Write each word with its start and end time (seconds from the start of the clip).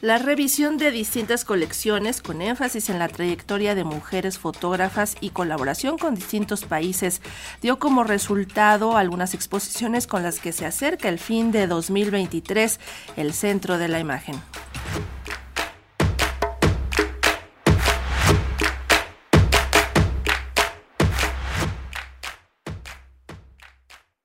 La 0.00 0.16
revisión 0.16 0.78
de 0.78 0.90
distintas 0.90 1.44
colecciones 1.44 2.22
con 2.22 2.40
énfasis 2.40 2.88
en 2.88 2.98
la 2.98 3.08
trayectoria 3.08 3.74
de 3.74 3.84
mujeres 3.84 4.38
fotógrafas 4.38 5.14
y 5.20 5.28
colaboración 5.28 5.98
con 5.98 6.14
distintos 6.14 6.64
países 6.64 7.20
dio 7.60 7.78
como 7.78 8.02
resultado 8.02 8.96
algunas 8.96 9.34
exposiciones 9.34 10.06
con 10.06 10.22
las 10.22 10.40
que 10.40 10.52
se 10.52 10.64
acerca 10.64 11.10
el 11.10 11.18
fin 11.18 11.52
de 11.52 11.66
2023 11.66 12.80
el 13.18 13.34
centro 13.34 13.76
de 13.76 13.88
la 13.88 14.00
imagen. 14.00 14.40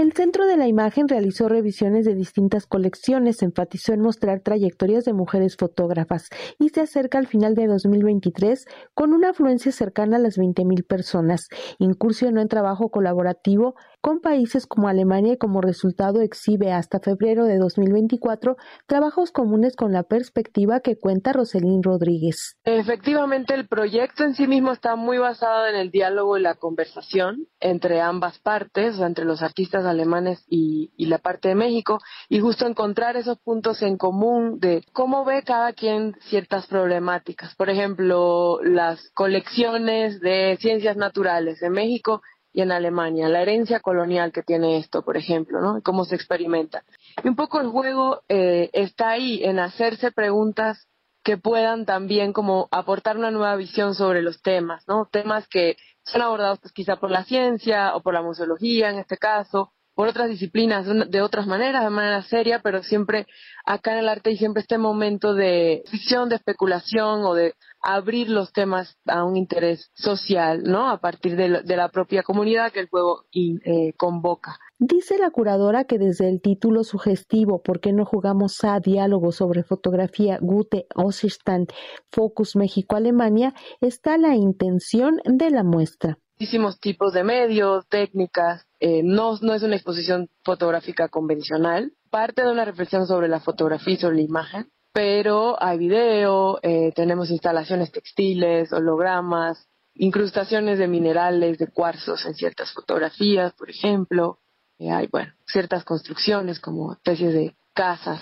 El 0.00 0.14
Centro 0.14 0.46
de 0.46 0.56
la 0.56 0.66
Imagen 0.66 1.08
realizó 1.08 1.46
revisiones 1.46 2.06
de 2.06 2.14
distintas 2.14 2.64
colecciones, 2.64 3.42
enfatizó 3.42 3.92
en 3.92 4.00
mostrar 4.00 4.40
trayectorias 4.40 5.04
de 5.04 5.12
mujeres 5.12 5.58
fotógrafas 5.58 6.30
y 6.58 6.70
se 6.70 6.80
acerca 6.80 7.18
al 7.18 7.26
final 7.26 7.54
de 7.54 7.66
2023 7.66 8.64
con 8.94 9.12
una 9.12 9.28
afluencia 9.28 9.72
cercana 9.72 10.16
a 10.16 10.20
las 10.20 10.38
20.000 10.38 10.86
personas. 10.86 11.48
Incursionó 11.78 12.40
en 12.40 12.48
trabajo 12.48 12.88
colaborativo 12.88 13.74
con 14.00 14.20
países 14.20 14.66
como 14.66 14.88
Alemania 14.88 15.34
y 15.34 15.36
como 15.36 15.60
resultado 15.60 16.22
exhibe 16.22 16.72
hasta 16.72 17.00
febrero 17.00 17.44
de 17.44 17.58
2024 17.58 18.56
trabajos 18.86 19.32
comunes 19.32 19.76
con 19.76 19.92
la 19.92 20.04
perspectiva 20.04 20.80
que 20.80 20.96
cuenta 20.96 21.34
Roselín 21.34 21.82
Rodríguez. 21.82 22.56
Efectivamente, 22.64 23.52
el 23.52 23.68
proyecto 23.68 24.24
en 24.24 24.34
sí 24.34 24.46
mismo 24.46 24.72
está 24.72 24.96
muy 24.96 25.18
basado 25.18 25.66
en 25.66 25.76
el 25.76 25.90
diálogo 25.90 26.38
y 26.38 26.40
la 26.40 26.54
conversación 26.54 27.46
entre 27.60 28.00
ambas 28.00 28.38
partes, 28.38 28.98
entre 28.98 29.26
los 29.26 29.42
artistas 29.42 29.84
alemanes 29.90 30.42
y, 30.48 30.92
y 30.96 31.06
la 31.06 31.18
parte 31.18 31.48
de 31.48 31.54
México, 31.54 32.00
y 32.28 32.40
justo 32.40 32.66
encontrar 32.66 33.16
esos 33.16 33.38
puntos 33.38 33.82
en 33.82 33.98
común 33.98 34.58
de 34.60 34.84
cómo 34.92 35.24
ve 35.24 35.42
cada 35.42 35.72
quien 35.72 36.16
ciertas 36.20 36.66
problemáticas. 36.66 37.54
Por 37.56 37.68
ejemplo, 37.68 38.60
las 38.62 39.10
colecciones 39.10 40.20
de 40.20 40.56
ciencias 40.60 40.96
naturales 40.96 41.62
en 41.62 41.72
México 41.72 42.22
y 42.52 42.62
en 42.62 42.72
Alemania, 42.72 43.28
la 43.28 43.42
herencia 43.42 43.80
colonial 43.80 44.32
que 44.32 44.42
tiene 44.42 44.78
esto, 44.78 45.02
por 45.02 45.16
ejemplo, 45.16 45.60
¿no? 45.60 45.80
Cómo 45.82 46.04
se 46.04 46.16
experimenta. 46.16 46.82
Y 47.22 47.28
un 47.28 47.36
poco 47.36 47.60
el 47.60 47.68
juego 47.68 48.22
eh, 48.28 48.70
está 48.72 49.10
ahí 49.10 49.44
en 49.44 49.58
hacerse 49.60 50.10
preguntas 50.10 50.88
que 51.22 51.36
puedan 51.36 51.84
también 51.84 52.32
como 52.32 52.68
aportar 52.70 53.18
una 53.18 53.30
nueva 53.30 53.54
visión 53.56 53.94
sobre 53.94 54.22
los 54.22 54.40
temas, 54.42 54.86
¿no? 54.88 55.08
Temas 55.12 55.46
que 55.48 55.76
son 56.02 56.22
abordados 56.22 56.58
pues 56.60 56.72
quizá 56.72 56.96
por 56.96 57.10
la 57.10 57.24
ciencia 57.24 57.94
o 57.94 58.02
por 58.02 58.14
la 58.14 58.22
museología 58.22 58.90
en 58.90 58.98
este 58.98 59.16
caso, 59.16 59.72
por 60.00 60.08
otras 60.08 60.30
disciplinas 60.30 60.86
de, 61.10 61.20
otras 61.20 61.46
maneras, 61.46 61.84
de 61.84 61.90
manera 61.90 62.22
seria, 62.22 62.62
pero 62.64 62.82
siempre 62.82 63.26
acá 63.66 63.92
en 63.92 63.98
el 63.98 64.08
arte 64.08 64.30
hay 64.30 64.38
siempre 64.38 64.62
este 64.62 64.78
momento 64.78 65.34
de 65.34 65.82
ficción, 65.90 66.30
de 66.30 66.36
especulación 66.36 67.22
o 67.26 67.34
de 67.34 67.52
abrir 67.82 68.30
los 68.30 68.50
temas 68.54 68.96
a 69.04 69.24
un 69.24 69.36
interés 69.36 69.90
social, 69.92 70.62
¿no? 70.62 70.88
A 70.88 71.00
partir 71.02 71.36
de, 71.36 71.76
la 71.76 71.90
propia 71.90 72.22
comunidad 72.22 72.72
que 72.72 72.80
el 72.80 72.88
juego 72.88 73.26
eh, 73.34 73.92
convoca. 73.98 74.56
Dice 74.78 75.18
la 75.18 75.30
curadora 75.30 75.84
que 75.84 75.98
desde 75.98 76.30
el 76.30 76.40
título 76.40 76.82
sugestivo 76.82 77.60
¿Por 77.62 77.80
qué 77.80 77.92
no 77.92 78.06
jugamos 78.06 78.64
a 78.64 78.80
diálogo 78.80 79.32
sobre 79.32 79.64
fotografía 79.64 80.38
Gute 80.40 80.86
Osstand 80.94 81.68
Focus 82.10 82.56
México-Alemania? 82.56 83.52
está 83.82 84.16
la 84.16 84.34
intención 84.34 85.20
de 85.26 85.50
la 85.50 85.62
muestra 85.62 86.16
muchísimos 86.40 86.80
tipos 86.80 87.12
de 87.12 87.22
medios, 87.22 87.86
técnicas. 87.88 88.66
Eh, 88.80 89.02
no, 89.04 89.34
es 89.34 89.62
una 89.62 89.76
exposición 89.76 90.30
fotográfica 90.42 91.08
convencional. 91.08 91.92
Parte 92.08 92.42
de 92.42 92.50
una 92.50 92.64
reflexión 92.64 93.06
sobre 93.06 93.28
la 93.28 93.40
fotografía 93.40 93.92
y 93.92 93.96
sobre 93.98 94.16
la 94.16 94.22
imagen, 94.22 94.70
pero 94.94 95.62
hay 95.62 95.76
video, 95.76 96.58
eh, 96.62 96.92
tenemos 96.96 97.30
instalaciones 97.30 97.92
textiles, 97.92 98.72
hologramas, 98.72 99.68
incrustaciones 99.94 100.78
de 100.78 100.88
minerales, 100.88 101.58
de 101.58 101.66
cuarzos 101.66 102.24
en 102.24 102.34
ciertas 102.34 102.72
fotografías, 102.72 103.52
por 103.52 103.68
ejemplo. 103.68 104.38
Eh, 104.78 104.90
hay, 104.90 105.08
bueno, 105.08 105.34
ciertas 105.46 105.84
construcciones 105.84 106.58
como 106.58 106.94
especies 106.94 107.34
de 107.34 107.54
casas 107.74 108.18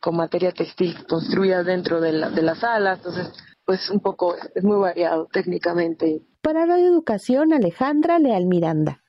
con 0.00 0.16
materia 0.16 0.52
textil 0.52 1.06
construidas 1.06 1.64
dentro 1.64 2.02
de, 2.02 2.12
la, 2.12 2.28
de 2.28 2.42
las 2.42 2.58
salas. 2.58 2.98
Entonces, 2.98 3.32
pues 3.64 3.88
un 3.88 4.00
poco, 4.00 4.36
es 4.54 4.62
muy 4.62 4.76
variado 4.76 5.26
técnicamente 5.32 6.20
para 6.44 6.66
Radio 6.66 6.88
Educación, 6.88 7.54
Alejandra 7.54 8.18
Leal 8.18 8.44
Miranda. 8.44 9.03